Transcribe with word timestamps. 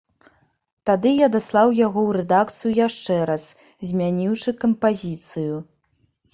Тады 0.89 1.11
я 1.11 1.27
даслаў 1.35 1.73
яго 1.81 1.99
ў 2.07 2.11
рэдакцыю 2.17 2.71
яшчэ 2.87 3.19
раз, 3.33 3.43
змяніўшы 3.93 4.59
кампазіцыю. 4.67 5.55